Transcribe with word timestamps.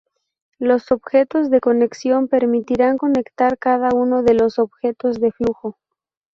Los 0.57 0.91
objetos 0.91 1.51
de 1.51 1.61
conexión 1.61 2.27
permitirán 2.27 2.97
conectar 2.97 3.59
cada 3.59 3.89
uno 3.93 4.23
de 4.23 4.33
los 4.33 4.57
objetos 4.57 5.19
de 5.19 5.31
flujo. 5.31 5.77